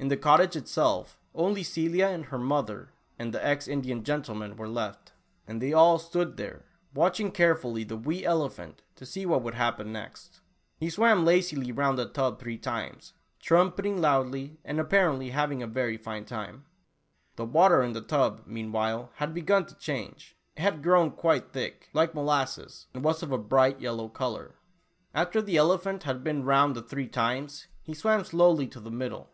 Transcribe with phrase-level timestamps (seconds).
[0.00, 4.68] In the cottage itself, only Celia and her mother and the ex Indian gentleman were
[4.68, 5.12] left,
[5.44, 9.90] and they all stood there, watching carefully the wee elephant, to see what would happen
[9.92, 10.40] next.
[10.76, 15.98] He swam lazily round the tub three times, trumpeting loudly and apparently having a very
[15.98, 16.04] Tula Oolah.
[16.04, 16.64] 53 fine time.
[17.34, 20.36] The water in tlie tub, meanwhile, had begun to change.
[20.56, 24.54] It had grown quite thick— Uke molasses, and was of a bright yellow color.
[25.12, 29.30] After the elephant had been round the three times, he swam slowly to the middle.